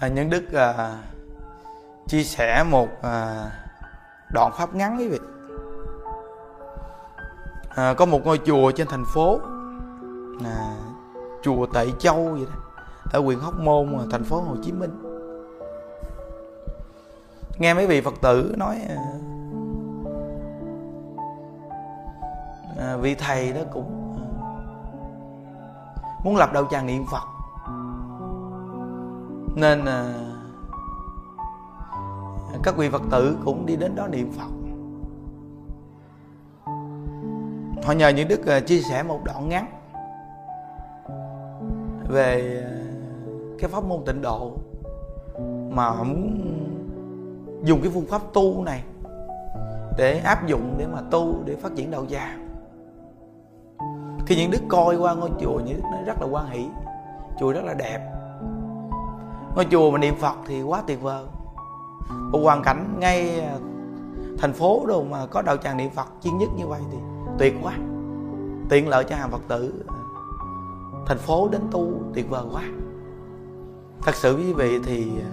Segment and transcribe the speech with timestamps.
[0.00, 0.98] à, nhân đức à,
[2.06, 3.46] chia sẻ một à,
[4.32, 5.18] đoạn pháp ngắn quý vị.
[7.68, 9.40] À, có một ngôi chùa trên thành phố
[10.44, 10.76] à,
[11.42, 12.60] chùa Tệ Châu vậy đó
[13.12, 15.02] ở huyện Hóc Môn à, thành phố Hồ Chí Minh.
[17.58, 18.96] Nghe mấy vị Phật tử nói à,
[22.78, 24.26] à, vị thầy đó cũng à,
[26.24, 27.29] muốn lập đạo tràng niệm Phật
[29.60, 30.14] nên à,
[32.62, 34.50] các vị Phật tử cũng đi đến đó niệm Phật
[37.84, 39.66] họ nhờ những đức à, chia sẻ một đoạn ngắn
[42.08, 42.70] về à,
[43.58, 44.52] cái pháp môn tịnh độ
[45.70, 46.40] mà họ muốn
[47.64, 48.82] dùng cái phương pháp tu này
[49.98, 52.38] để áp dụng để mà tu để phát triển đạo già.
[54.26, 56.66] khi những đức coi qua ngôi chùa những đức nói rất là quan hỷ
[57.40, 58.19] chùa rất là đẹp
[59.54, 61.24] ngôi chùa mà niệm phật thì quá tuyệt vời.
[62.10, 63.56] Một hoàn cảnh ngay à,
[64.38, 66.98] thành phố đâu mà có đạo tràng niệm phật chuyên nhất như vậy thì
[67.38, 67.72] tuyệt quá.
[68.68, 69.94] Tiện lợi cho hàng phật tử à,
[71.06, 72.62] thành phố đến tu tuyệt vời quá.
[74.02, 75.30] Thật sự quý vị thì à,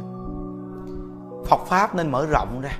[1.45, 2.71] Phật pháp nên mở rộng ra.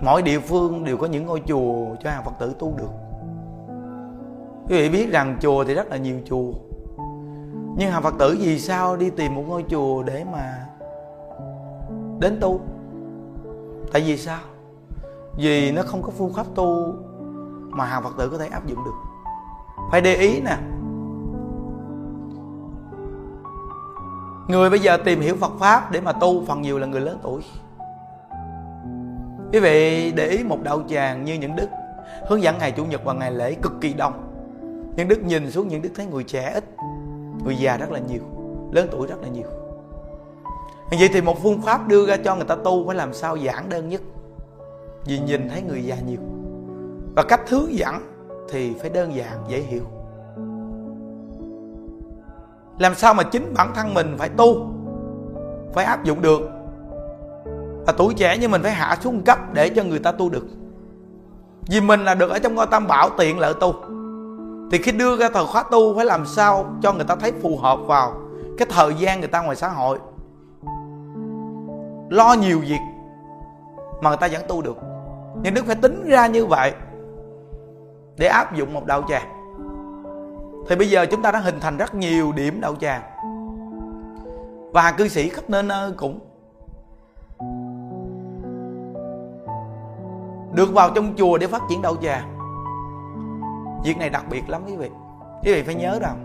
[0.00, 2.90] Mỗi địa phương đều có những ngôi chùa cho hàng Phật tử tu được.
[4.68, 6.52] Quý vị biết rằng chùa thì rất là nhiều chùa
[7.78, 10.66] nhưng hàng Phật tử vì sao đi tìm một ngôi chùa để mà
[12.20, 12.60] đến tu?
[13.92, 14.40] Tại vì sao?
[15.36, 16.94] Vì nó không có phương pháp tu
[17.70, 18.94] mà hàng Phật tử có thể áp dụng được.
[19.90, 20.56] Phải để ý nè.
[24.48, 27.18] Người bây giờ tìm hiểu Phật pháp để mà tu, phần nhiều là người lớn
[27.22, 27.42] tuổi.
[29.52, 31.68] Quý vị để ý một đạo tràng như những đức
[32.28, 34.12] hướng dẫn ngày chủ nhật và ngày lễ cực kỳ đông.
[34.96, 36.64] Những đức nhìn xuống những đức thấy người trẻ ít
[37.44, 38.22] người già rất là nhiều,
[38.72, 39.48] lớn tuổi rất là nhiều.
[40.90, 43.68] Vậy thì một phương pháp đưa ra cho người ta tu phải làm sao giản
[43.68, 44.00] đơn nhất?
[45.04, 46.20] Vì nhìn thấy người già nhiều.
[47.16, 47.94] Và cách hướng dẫn
[48.50, 49.82] thì phải đơn giản, dễ hiểu.
[52.78, 54.66] Làm sao mà chính bản thân mình phải tu,
[55.72, 56.40] phải áp dụng được?
[57.86, 60.46] Và tuổi trẻ như mình phải hạ xuống cấp để cho người ta tu được.
[61.70, 63.74] Vì mình là được ở trong ngôi tam bảo tiện lợi tu
[64.70, 67.56] thì khi đưa ra thời khóa tu phải làm sao cho người ta thấy phù
[67.56, 68.12] hợp vào
[68.58, 69.98] cái thời gian người ta ngoài xã hội?
[72.08, 72.80] Lo nhiều việc
[74.00, 74.76] mà người ta vẫn tu được.
[75.42, 76.72] Nhưng đức phải tính ra như vậy
[78.16, 79.28] để áp dụng một đạo tràng.
[80.68, 83.02] Thì bây giờ chúng ta đã hình thành rất nhiều điểm đạo tràng.
[84.72, 86.20] Và cư sĩ khắp nơi nơi cũng
[90.52, 92.37] được vào trong chùa để phát triển đạo tràng
[93.84, 94.88] việc này đặc biệt lắm quý vị.
[95.44, 96.24] Quý vị phải nhớ rằng,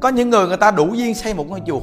[0.00, 1.80] có những người người ta đủ duyên xây một ngôi chùa,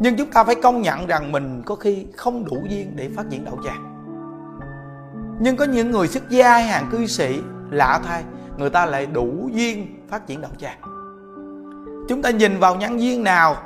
[0.00, 3.30] nhưng chúng ta phải công nhận rằng mình có khi không đủ duyên để phát
[3.30, 3.86] triển đạo tràng.
[5.40, 8.24] Nhưng có những người xuất gia hay hàng cư sĩ lạ thay,
[8.58, 10.80] người ta lại đủ duyên phát triển đạo tràng.
[12.08, 13.56] Chúng ta nhìn vào nhân duyên nào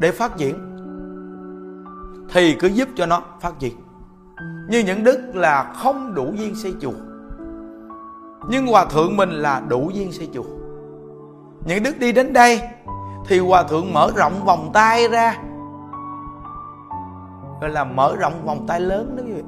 [0.00, 0.76] để phát triển,
[2.32, 3.76] thì cứ giúp cho nó phát triển.
[4.68, 6.92] Như những đức là không đủ duyên xây chùa
[8.48, 10.42] nhưng hòa thượng mình là đủ duyên xây chùa.
[11.64, 12.60] Những đức đi đến đây,
[13.26, 15.38] thì hòa thượng mở rộng vòng tay ra.
[17.60, 19.42] Gọi là mở rộng vòng tay lớn đó quý vị.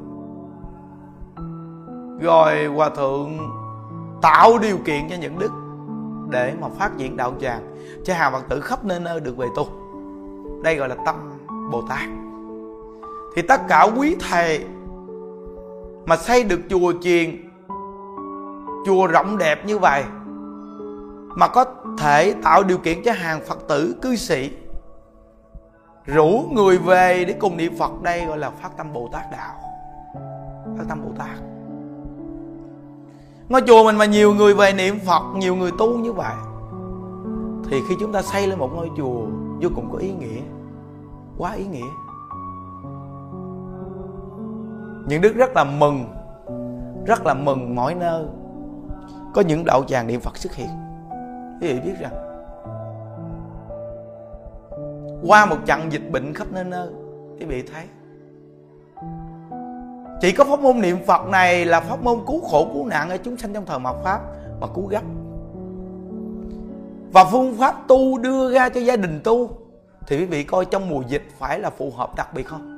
[2.21, 3.39] Rồi hòa thượng
[4.23, 5.51] tạo điều kiện cho những đức
[6.31, 7.75] để mà phát triển đạo tràng.
[8.05, 9.67] Cho hàng phật tử khắp nơi nơi được về tu.
[10.63, 11.15] Đây gọi là tâm
[11.73, 12.09] bồ tát.
[13.37, 14.65] Thì tất cả quý thầy
[16.07, 17.48] mà xây được chùa chiền
[18.87, 20.05] chùa rộng đẹp như vậy
[21.37, 21.65] mà có
[21.99, 24.51] thể tạo điều kiện cho hàng phật tử cư sĩ
[26.07, 28.03] rủ người về để cùng niệm phật.
[28.03, 29.55] Đây gọi là phát tâm bồ tát đạo,
[30.79, 31.39] phát tâm bồ tát.
[33.49, 36.35] Ngôi chùa mình mà nhiều người về niệm phật, nhiều người tu như vậy,
[37.71, 39.27] thì khi chúng ta xây lên một ngôi chùa
[39.61, 40.41] vô cùng có ý nghĩa,
[41.39, 41.91] quá ý nghĩa.
[45.07, 46.05] Những đức rất là mừng,
[47.07, 48.25] rất là mừng mỗi nơi
[49.35, 50.69] có những đạo tràng niệm phật xuất hiện.
[51.61, 52.13] Quý vị biết rằng,
[55.27, 56.89] qua một trận dịch bệnh khắp nơi nơi,
[57.39, 57.85] quý vị thấy,
[60.21, 63.17] chỉ có pháp môn niệm phật này là pháp môn cứu khổ, cứu nạn ở
[63.17, 64.21] chúng sanh trong thời mạt pháp
[64.61, 65.03] mà cứu gấp
[67.13, 69.51] và phương pháp tu đưa ra cho gia đình tu
[70.07, 72.75] thì quý vị coi trong mùa dịch phải là phù hợp đặc biệt không?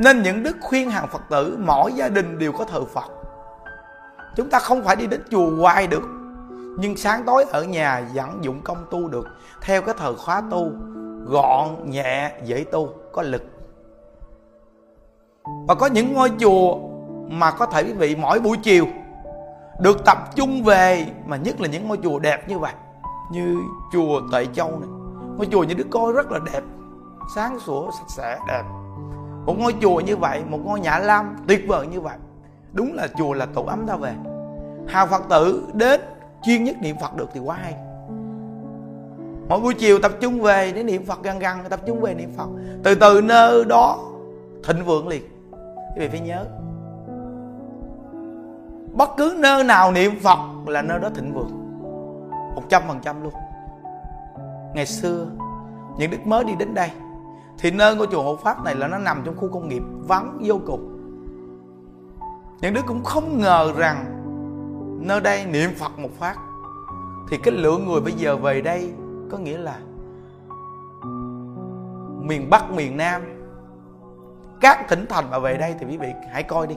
[0.00, 3.23] Nên những đức khuyên hàng phật tử, mỗi gia đình đều có thờ phật
[4.36, 6.02] chúng ta không phải đi đến chùa hoài được.
[6.78, 9.28] Nhưng sáng tối ở nhà vẫn dụng công tu được.
[9.60, 10.70] Theo cái thời khóa tu,
[11.26, 13.42] gọn, nhẹ, dễ tu, có lực.
[15.68, 16.78] Và có những ngôi chùa
[17.28, 18.86] mà có thể quý vị mỗi buổi chiều
[19.80, 22.72] được tập trung về, mà nhất là những ngôi chùa đẹp như vậy,
[23.32, 23.58] như
[23.92, 24.88] chùa Tệ Châu này.
[25.36, 26.60] Ngôi chùa như Đức Coi rất là đẹp,
[27.34, 28.62] sáng sủa, sạch sẽ, đẹp.
[29.46, 32.16] Một ngôi chùa như vậy, một ngôi nhà lam tuyệt vời như vậy
[32.74, 34.14] đúng là chùa là tổ ấm ta về.
[34.88, 36.00] Hào phật tử đến
[36.42, 37.74] chuyên nhất niệm phật được thì quá hay.
[39.48, 42.32] Mỗi buổi chiều tập trung về để niệm phật gần gần tập trung về niệm
[42.36, 42.48] phật.
[42.82, 43.98] Từ từ nơi đó
[44.64, 45.22] thịnh vượng liền.
[45.96, 46.44] Quý vị phải nhớ.
[48.92, 51.50] Bất cứ nơi nào niệm phật là nơi đó thịnh vượng.
[52.54, 53.32] Một trăm phần trăm luôn.
[54.74, 55.26] Ngày xưa,
[55.98, 56.90] những đức mới đi đến đây,
[57.58, 60.38] thì nơi ngôi chùa hộ pháp này là nó nằm trong khu công nghiệp vắng
[60.44, 60.93] vô cùng
[62.60, 64.04] những đứa cũng không ngờ rằng
[65.06, 66.36] nơi đây niệm phật một phát.
[67.30, 68.92] Thì cái lượng người bây giờ về đây
[69.30, 69.78] có nghĩa là
[72.20, 73.22] miền bắc, miền nam,
[74.60, 76.76] các tỉnh thành mà về đây thì quý vị hãy coi đi.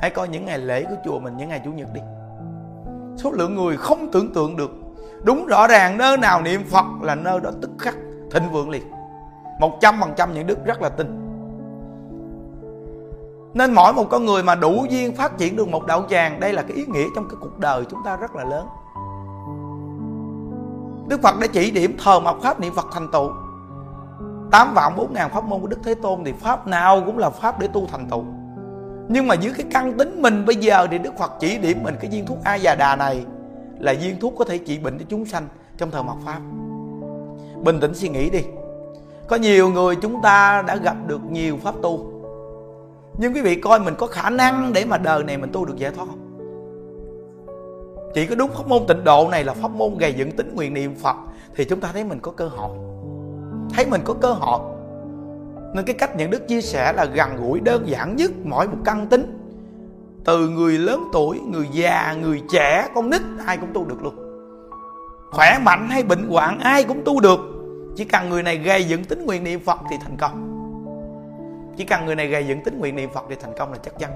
[0.00, 2.00] Hãy coi những ngày lễ của chùa mình, những ngày chủ nhật đi.
[3.16, 4.70] Số lượng người không tưởng tượng được.
[5.24, 7.94] Đúng rõ ràng nơi nào niệm phật là nơi đó tức khắc,
[8.30, 8.82] thịnh vượng liền.
[9.60, 11.21] Một trăm phần trăm những đức rất là tin
[13.54, 16.52] nên mỗi một con người mà đủ duyên phát triển được một đạo tràng, đây
[16.52, 18.66] là cái ý nghĩa trong cái cuộc đời chúng ta rất là lớn.
[21.08, 23.30] Đức Phật đã chỉ điểm thờ mộc pháp niệm Phật thành tựu.
[24.50, 27.30] Tám vạn bốn ngàn pháp môn của Đức Thế Tôn Thì pháp nào cũng là
[27.30, 28.24] pháp để tu thành tựu.
[29.08, 31.94] Nhưng mà dưới cái căn tính mình bây giờ Thì Đức Phật chỉ điểm mình
[32.00, 33.24] cái viên thuốc A già đà này
[33.78, 36.40] Là viên thuốc có thể trị bệnh cho chúng sanh Trong thờ mộc pháp.
[37.64, 38.42] Bình tĩnh suy nghĩ đi.
[39.28, 42.11] Có nhiều người chúng ta đã gặp được nhiều pháp tu.
[43.22, 45.76] Nhưng quý vị coi mình có khả năng Để mà đời này mình tu được
[45.76, 46.18] giải thoát không?
[48.14, 50.74] Chỉ có đúng pháp môn tịnh độ này là pháp môn gây dựng tính nguyện
[50.74, 51.16] niệm phật
[51.54, 52.78] thì chúng ta thấy mình có cơ hội.
[53.74, 54.60] Thấy mình có cơ hội.
[55.74, 58.76] Nên cái cách những đức chia sẻ là gần gũi đơn giản nhất mỗi một
[58.84, 59.38] căn tính.
[60.24, 64.14] Từ người lớn tuổi người già người trẻ con nít ai cũng tu được luôn.
[65.30, 67.40] Khỏe mạnh hay bệnh hoạn ai cũng tu được.
[67.96, 70.51] Chỉ cần người này gây dựng tính nguyện niệm phật thì thành công
[71.76, 73.98] chỉ cần người này gây dựng tính nguyện niệm phật thì thành công là chắc
[73.98, 74.10] chắn.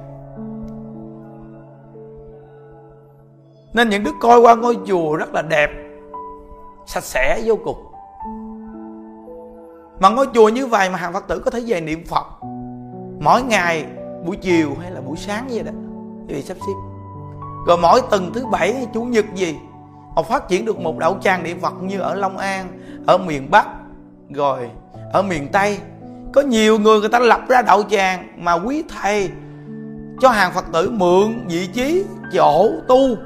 [3.75, 5.71] Nên những đứa coi qua ngôi chùa rất là đẹp,
[6.87, 7.77] sạch sẽ, vô cùng.
[10.01, 12.27] Mà ngôi chùa như vậy mà hàng phật tử có thể về niệm phật
[13.21, 13.87] mỗi ngày,
[14.27, 15.73] buổi chiều hay là buổi sáng vậy đó,
[16.29, 16.73] thì sắp xếp.
[17.67, 19.57] Rồi mỗi tuần thứ bảy hay chủ nhật gì,
[20.17, 22.67] họ phát triển được một đạo tràng niệm phật như ở long an,
[23.07, 23.67] ở miền bắc,
[24.31, 24.71] rồi
[25.13, 25.79] ở miền tây
[26.37, 29.31] có nhiều người người ta lập ra đạo tràng mà quý thầy
[30.21, 33.17] cho hàng phật tử mượn vị trí chỗ tu.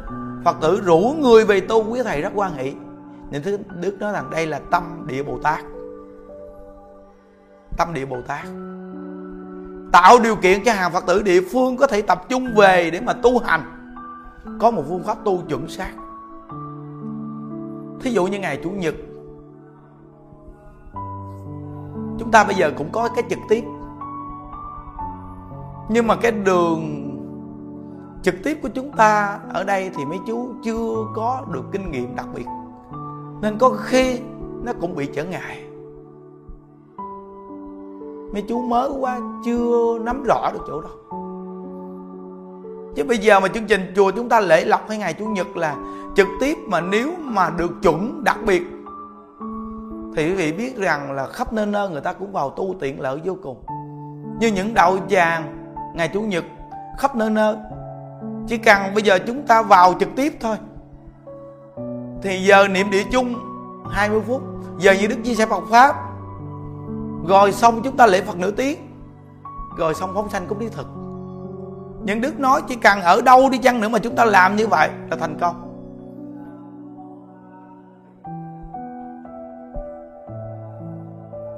[0.44, 2.72] Phật tử rủ người về tu, quý thầy rất quan hệ
[3.30, 5.64] nên thứ đức nói rằng đây là tâm địa bồ tát.
[7.76, 8.44] Tâm địa bồ tát.
[9.92, 13.00] Tạo điều kiện cho hàng phật tử địa phương có thể tập trung về để
[13.00, 13.62] mà tu hành.
[14.60, 15.92] Có một phương pháp tu chuẩn xác.
[18.00, 18.94] Thí dụ như ngày chủ nhật
[22.30, 23.64] chúng ta bây giờ cũng có cái trực tiếp.
[25.88, 27.10] Nhưng mà cái đường
[28.22, 32.16] trực tiếp của chúng ta ở đây thì mấy chú chưa có được kinh nghiệm
[32.16, 32.46] đặc biệt.
[33.42, 34.20] Nên có khi
[34.62, 35.64] nó cũng bị trở ngại.
[38.32, 40.90] Mấy chú mới quá chưa nắm rõ được chỗ đó.
[42.96, 45.56] Chứ bây giờ mà chương trình chùa chúng ta lễ lọc hay ngày chủ nhật
[45.56, 45.76] là
[46.16, 48.62] trực tiếp mà nếu mà được chuẩn đặc biệt
[50.20, 53.00] thì quý vị biết rằng là khắp nơi nơi người ta cũng vào tu tiện
[53.00, 53.64] lợi vô cùng.
[54.40, 56.44] Như những đạo tràng ngày chủ nhật,
[56.98, 57.56] khắp nơi nơi.
[58.46, 60.56] Chỉ cần bây giờ chúng ta vào trực tiếp thôi.
[62.22, 63.34] Thì giờ niệm địa chung
[63.92, 64.42] 20 phút.
[64.78, 65.96] Giờ như đức chia sẻ Phật pháp.
[67.28, 68.78] Rồi xong chúng ta lễ Phật nửa tiếng.
[69.78, 70.86] Rồi xong phóng sanh cũng đi thực.
[72.04, 74.66] Những đức nói chỉ cần ở đâu đi chăng nữa mà chúng ta làm như
[74.66, 75.69] vậy là thành công.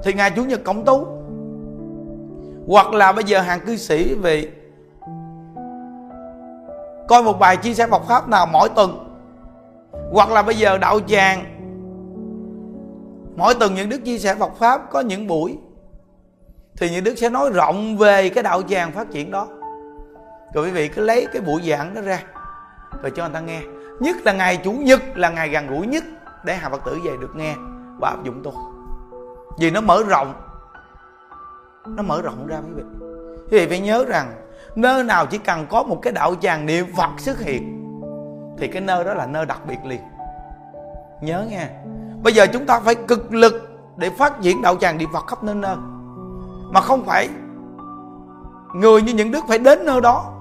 [0.03, 1.07] Thì ngày chủ nhật cộng tú.
[2.67, 4.49] Hoặc là bây giờ hàng cư sĩ về
[7.09, 9.09] coi một bài chia sẻ Phật pháp nào mỗi tuần.
[10.13, 11.45] Hoặc là bây giờ đạo tràng,
[13.37, 15.59] mỗi tuần những đức chia sẻ Phật pháp có những buổi,
[16.77, 19.49] thì những đức sẽ nói rộng về cái đạo tràng phát triển đó.
[20.55, 22.23] Rồi quý vị cứ lấy cái buổi giảng đó ra,
[23.03, 23.61] rồi cho người ta nghe.
[24.01, 26.05] Nhất là ngày chủ nhật là ngày gần gũi nhất
[26.45, 27.55] để hà phật tử về được nghe
[28.01, 28.53] và áp dụng tu
[29.59, 30.35] vì nó mở rộng.
[31.87, 32.83] Nó mở rộng ra quý vị.
[33.51, 34.33] Quý vị phải nhớ rằng,
[34.75, 37.79] nơi nào chỉ cần có một cái đạo tràng niệm phật xuất hiện,
[38.59, 40.01] thì cái nơi đó là nơi đặc biệt liền.
[41.23, 41.69] Nhớ nghe.
[42.23, 45.45] Bây giờ chúng ta phải cực lực để phát triển đạo tràng niệm phật khắp
[45.45, 45.77] nơi nơi.
[46.71, 47.29] Mà không phải
[48.75, 50.33] người như những đức phải đến nơi đó,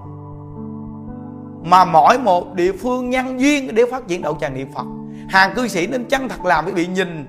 [1.63, 4.86] mà mỗi một địa phương nhân duyên để phát triển đạo tràng niệm phật.
[5.30, 7.27] Hàng cư sĩ nên chân thật làm quý vị nhìn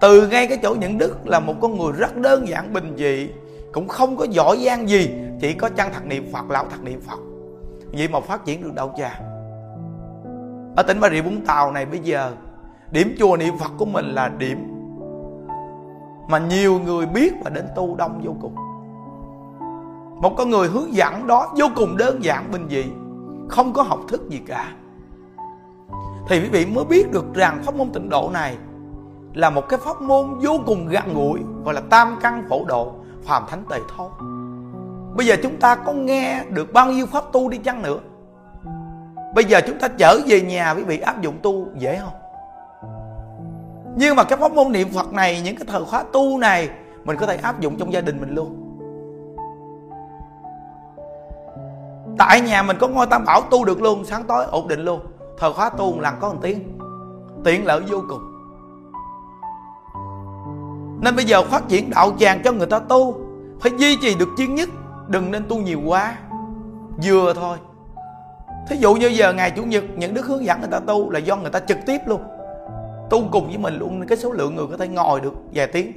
[0.00, 3.30] từ ngay cái chỗ những đức là một con người rất đơn giản, bình dị,
[3.72, 7.00] cũng không có giỏi giang gì, chỉ có chân thật niệm phật, lão thật niệm
[7.00, 7.18] phật.
[7.92, 9.22] Vậy mà phát triển được đạo tràng
[10.76, 12.32] ở tỉnh bà rịa vũng tàu này bây giờ,
[12.90, 14.58] điểm chùa niệm phật của mình là điểm
[16.28, 18.54] mà nhiều người biết và đến tu đông vô cùng.
[20.22, 22.84] Một con người hướng dẫn đó vô cùng đơn giản, bình dị,
[23.48, 24.72] không có học thức gì cả.
[26.28, 28.56] Thì quý vị mới biết được rằng pháp môn tịnh độ này
[29.34, 32.92] là một cái pháp môn vô cùng gần gũi, gọi là tam căn phổ độ,
[33.24, 34.10] phàm thánh tề thốt
[35.14, 37.98] bây giờ chúng ta có nghe được bao nhiêu pháp tu đi chăng nữa?
[39.34, 42.12] Bây giờ chúng ta trở về nhà, quý vị, áp dụng tu dễ không?
[43.96, 46.68] Nhưng mà cái pháp môn niệm phật này, những cái thời khóa tu này,
[47.04, 48.66] mình có thể áp dụng trong gia đình mình luôn.
[52.18, 55.00] Tại nhà mình có ngôi tam bảo tu được luôn, sáng tối ổn định luôn.
[55.38, 56.78] Thời khóa tu một lần có một tiếng.
[57.44, 58.29] Tiện lợi vô cùng
[61.00, 63.20] nên bây giờ phát triển đạo tràng cho người ta tu,
[63.60, 64.68] phải duy trì được chuyên nhất,
[65.08, 66.16] đừng nên tu nhiều quá.
[67.04, 67.58] Vừa thôi.
[68.68, 71.18] Thí dụ như giờ ngày chủ nhật, những đức hướng dẫn người ta tu là
[71.18, 72.20] do người ta trực tiếp luôn.
[73.10, 75.92] Tu cùng với mình luôn cái số lượng người có thể ngồi được vài tiếng.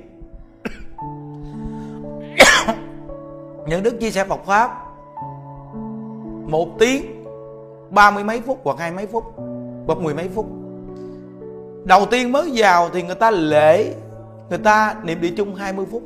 [3.68, 4.72] Những đức chia sẻ Phật pháp,
[6.48, 7.26] một tiếng,
[7.90, 9.24] ba mươi mấy phút hoặc hai mấy phút,
[9.88, 10.46] hoặc mười mấy phút.
[11.84, 13.94] Đầu tiên mới vào thì người ta lễ
[14.50, 16.04] người ta niệm địa chung 20 phút.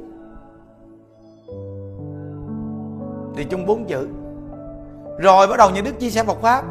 [3.35, 4.07] Địa chung bốn chữ.
[5.19, 6.63] Rồi bắt đầu những đức chia sẻ Phật pháp.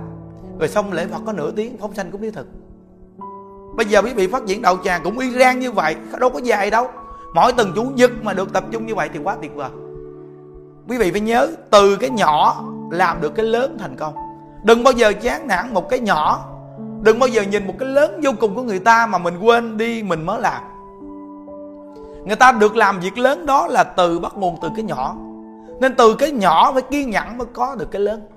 [0.59, 2.47] Rồi xong lễ Phật có nửa tiếng, phóng sanh cũng lý thực.
[3.77, 6.39] Bây giờ quý vị phát triển đạo tràng cũng y rang như vậy, đâu có
[6.39, 6.89] dài đâu.
[7.35, 9.71] Mỗi từng chủ nhật mà được tập trung như vậy thì quá tuyệt vời.
[10.89, 14.15] Quý vị phải nhớ, từ cái nhỏ làm được cái lớn thành công.
[14.65, 16.45] Đừng bao giờ chán nản một cái nhỏ.
[17.03, 19.77] Đừng bao giờ nhìn một cái lớn vô cùng của người ta mà mình quên
[19.77, 20.63] đi, mình mới làm
[22.27, 25.17] người ta được làm việc lớn đó là từ bắt nguồn từ cái nhỏ.
[25.81, 28.29] Nên từ cái nhỏ phải kiên nhẫn mới có được cái lớn.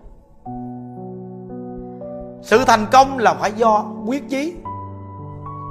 [2.42, 4.56] Sự thành công là phải do quyết chí,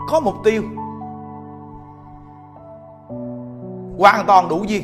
[0.08, 0.62] có mục tiêu.
[3.98, 4.82] Hoàn toàn đủ duyên.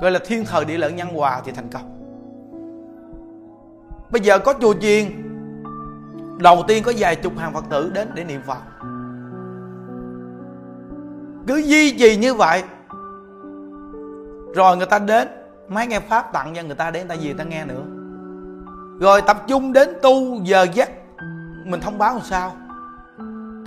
[0.00, 1.98] Gọi là thiên thời địa lợi nhân hòa thì thành công.
[4.10, 5.04] Bây giờ có chùa chiền,
[6.38, 8.58] đầu tiên có vài chục hàng phật tử đến để niệm phật
[11.46, 12.62] cứ duy trì như vậy,
[14.54, 15.28] rồi người ta đến
[15.68, 17.82] máy nghe pháp tặng cho người ta để người ta về, người ta nghe nữa.
[19.00, 20.90] Rồi tập trung đến tu giờ giấc,
[21.64, 22.52] mình thông báo làm sao?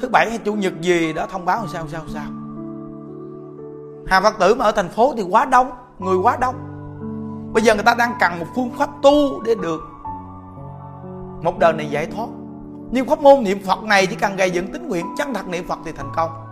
[0.02, 2.32] Thứ bảy hay chủ nhật gì đó, thông báo làm sao sao sao?
[4.08, 6.56] Hàng phật tử mà ở thành phố thì quá đông, người quá đông.
[7.54, 9.82] Bây giờ người ta đang cần một phương pháp tu để được
[11.42, 12.28] một đời này giải thoát.
[12.92, 15.68] Nhưng pháp môn niệm phật này chỉ cần gây dựng tính nguyện, chân thật niệm
[15.68, 16.45] phật thì thành công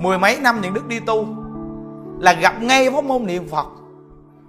[0.00, 1.26] mười mấy năm những đức đi tu
[2.18, 3.66] là gặp ngay pháp môn niệm phật.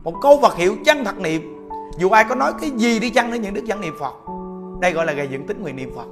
[0.03, 1.69] Một câu vật hiệu chân thật niệm.
[1.97, 4.13] Dù ai có nói cái gì đi chăng nữa, những đức vẫn niệm phật.
[4.79, 6.05] Đây gọi là gây dựng tính nguyện niệm phật.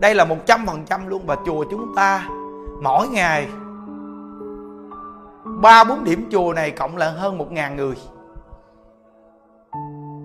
[0.00, 2.28] Đây là một trăm phần trăm luôn và chùa chúng ta
[2.82, 3.46] mỗi ngày,
[5.44, 7.94] ba bốn điểm chùa này cộng lại hơn một ngàn người.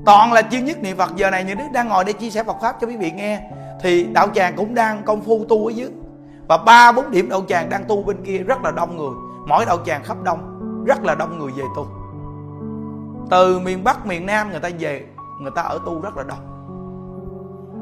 [0.05, 1.15] Toàn là chuyên nhất niệm phật.
[1.15, 3.41] Giờ này những đức đang ngồi để chia sẻ phật pháp cho quý vị nghe,
[3.81, 5.89] thì đạo tràng cũng đang công phu tu ở dưới
[6.49, 9.11] và ba, bốn điểm đạo tràng đang tu bên kia rất là đông người.
[9.47, 10.39] Mỗi đạo tràng khắp đông,
[10.85, 11.87] rất là đông người về tu.
[13.29, 15.05] Từ miền bắc, miền nam người ta về,
[15.41, 16.39] người ta ở tu rất là đông.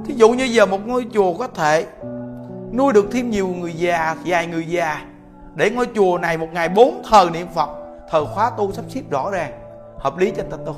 [0.06, 1.88] Thí dụ như giờ một ngôi chùa có thể
[2.74, 5.02] nuôi được thêm nhiều người già, vài người già,
[5.56, 7.70] để ngôi chùa này một ngày bốn thờ niệm phật,
[8.10, 9.52] thờ khóa tu sắp xếp rõ ràng,
[10.00, 10.76] hợp lý cho người ta tu.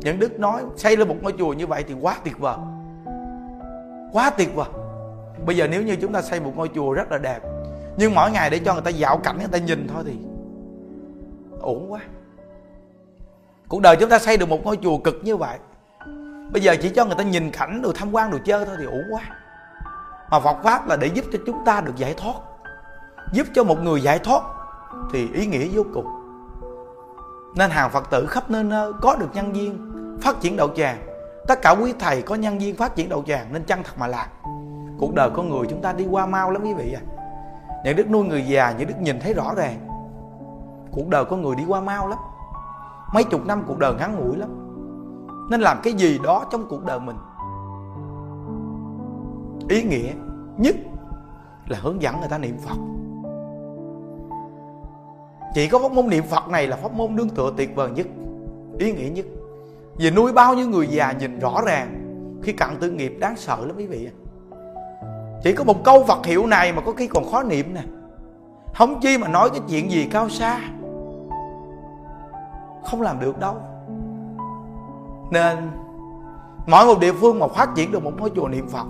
[0.00, 2.56] Những đức nói xây lên một ngôi chùa như vậy thì quá tuyệt vời.
[4.12, 4.68] Quá tuyệt vời
[5.46, 7.40] bây giờ nếu như chúng ta xây một ngôi chùa rất là đẹp,
[7.96, 10.12] nhưng mỗi ngày để cho người ta dạo cảnh, người ta nhìn thôi thì
[11.60, 12.00] ổn quá.
[13.68, 15.58] Cuộc đời chúng ta xây được một ngôi chùa cực như vậy,
[16.52, 18.84] bây giờ chỉ cho người ta nhìn cảnh rồi tham quan, đồ chơi thôi thì
[18.84, 19.22] ổn quá.
[20.30, 22.34] Mà Phật pháp là để giúp cho chúng ta được giải thoát,
[23.32, 24.42] giúp cho một người giải thoát
[25.12, 26.06] thì ý nghĩa vô cùng.
[27.56, 29.90] Nên hàng Phật tử khắp nơi nơi có được nhân viên
[30.20, 30.98] phát triển đạo tràng.
[31.46, 34.06] Tất cả quý thầy có nhân viên phát triển đạo tràng nên chân thật mà
[34.06, 34.28] làm?
[34.98, 37.02] Cuộc đời con người chúng ta đi qua mau lắm quý vị à.
[37.84, 39.78] Những đức nuôi người già, những đức nhìn thấy rõ ràng.
[40.92, 42.18] Cuộc đời con người đi qua mau lắm.
[43.14, 44.48] Mấy chục năm cuộc đời ngắn ngủi lắm.
[45.50, 47.16] Nên làm cái gì đó trong cuộc đời mình?
[49.68, 50.12] Ý nghĩa
[50.56, 50.76] nhất
[51.66, 52.76] là hướng dẫn người ta niệm phật.
[55.54, 58.06] Chỉ có pháp môn niệm phật này là pháp môn đương tựa tuyệt vời nhất,
[58.78, 59.26] ý nghĩa nhất.
[59.96, 62.04] Vì nuôi bao nhiêu người già nhìn rõ ràng,
[62.42, 64.14] khi cặn tư nghiệp đáng sợ lắm quý vị à
[65.42, 67.82] chỉ có một câu Phật hiệu này mà có khi còn khó niệm nè.
[68.74, 70.60] Không chi mà nói cái chuyện gì cao xa.
[72.84, 73.54] Không làm được đâu.
[75.30, 75.70] Nên,
[76.66, 78.86] mỗi một địa phương mà phát triển được một ngôi chùa niệm phật,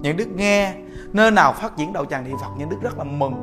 [0.00, 0.74] những đức nghe,
[1.12, 3.34] nơi nào phát triển đạo tràng niệm phật, những đức rất là mừng.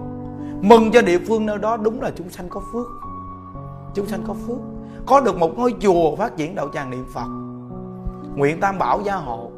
[0.62, 2.88] Mừng cho địa phương nơi đó đúng là chúng sanh có phước.
[3.94, 4.58] Chúng sanh có phước.
[5.06, 7.28] Có được một ngôi chùa phát triển đạo tràng niệm phật.
[8.36, 9.52] Nguyện tam bảo gia hộ.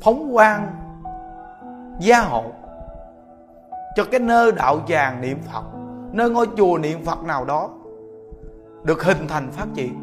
[0.00, 0.83] Phóng quang
[1.98, 2.44] gia hộ
[3.96, 5.64] cho cái nơi đạo tràng niệm phật,
[6.12, 7.70] nơi ngôi chùa niệm phật nào đó,
[8.84, 10.00] được hình thành phát triển.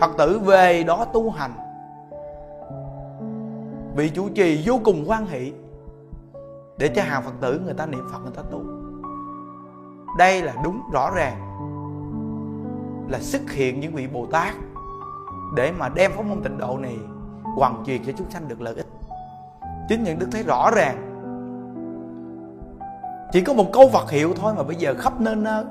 [0.00, 1.52] Phật tử về đó tu hành.
[3.96, 5.52] Vị chủ trì vô cùng hoan hỷ.
[6.78, 8.62] Để cho hàng phật tử người ta niệm phật, người ta tu.
[10.18, 11.46] Đây là đúng rõ ràng.
[13.08, 14.54] Là xuất hiện những vị bồ tát
[15.56, 16.96] để mà đem pháp môn tịnh độ này
[17.56, 18.86] hoàn truyền cho chúng sanh được lợi ích.
[19.88, 21.09] Chính những đức thấy rõ ràng
[23.32, 25.64] chỉ có một câu vật hiệu thôi mà bây giờ khắp nơi nơi.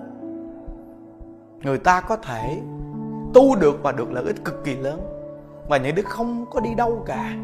[1.64, 2.62] Người ta có thể
[3.34, 5.00] tu được và được lợi ích cực kỳ lớn,
[5.70, 7.36] mà những đứa không có đi đâu cả.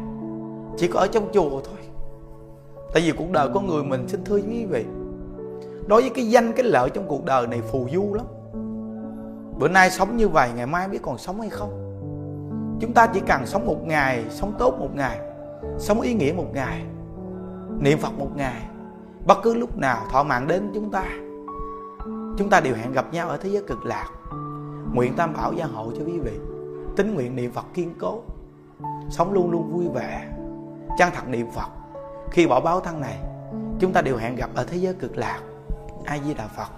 [0.76, 1.78] Chỉ có ở trong chùa thôi.
[2.94, 4.84] Tại vì cuộc đời con người mình xin thưa quý vị,
[5.86, 8.26] đối với cái danh, cái lợi trong cuộc đời này phù du lắm.
[9.58, 11.82] Bữa nay sống như vậy, ngày mai biết còn sống hay không?
[12.80, 15.18] Chúng ta chỉ cần sống một ngày, sống tốt một ngày,
[15.78, 16.82] sống ý nghĩa một ngày,
[17.80, 18.62] niệm phật một ngày
[19.26, 21.04] bất cứ lúc nào thọ mạng đến chúng ta
[22.38, 24.08] chúng ta đều hẹn gặp nhau ở thế giới cực lạc.
[24.92, 26.38] Nguyện tam bảo gia hộ cho quý vị.
[26.96, 28.22] Tính nguyện niệm phật kiên cố.
[29.10, 30.28] Sống luôn luôn vui vẻ.
[30.98, 31.68] Chân thật niệm phật?
[32.30, 33.18] Khi bỏ báo thân này,
[33.78, 35.40] chúng ta đều hẹn gặp ở thế giới cực lạc.
[36.04, 36.70] A di đà phật.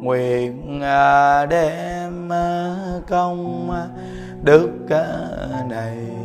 [0.00, 2.76] Nguyện à, đem à,
[3.08, 3.86] công à,
[4.42, 4.70] đức
[5.68, 6.23] này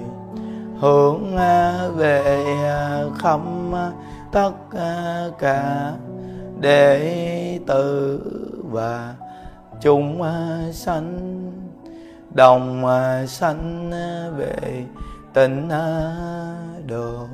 [0.79, 3.39] hướng à, về à, khắp
[3.73, 3.91] à,
[4.31, 4.51] tất
[5.39, 5.91] cả
[6.59, 8.19] đệ tử
[8.71, 9.15] và
[9.81, 10.23] chúng
[10.73, 11.19] sanh,
[12.31, 12.83] đồng
[13.27, 13.91] sanh
[14.37, 14.85] về
[15.33, 15.69] tịnh
[16.87, 17.27] độ.